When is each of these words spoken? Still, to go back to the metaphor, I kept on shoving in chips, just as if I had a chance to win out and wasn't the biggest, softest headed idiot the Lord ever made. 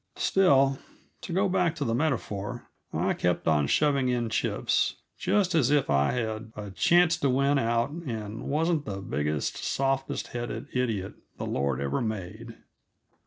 Still, 0.17 0.79
to 1.21 1.31
go 1.31 1.47
back 1.47 1.75
to 1.75 1.85
the 1.85 1.93
metaphor, 1.93 2.67
I 2.91 3.13
kept 3.13 3.47
on 3.47 3.67
shoving 3.67 4.09
in 4.09 4.31
chips, 4.31 4.95
just 5.15 5.53
as 5.53 5.69
if 5.69 5.91
I 5.91 6.13
had 6.13 6.51
a 6.55 6.71
chance 6.71 7.17
to 7.17 7.29
win 7.29 7.59
out 7.59 7.91
and 7.91 8.45
wasn't 8.49 8.85
the 8.85 8.99
biggest, 8.99 9.57
softest 9.63 10.29
headed 10.29 10.65
idiot 10.73 11.13
the 11.37 11.45
Lord 11.45 11.79
ever 11.79 12.01
made. 12.01 12.57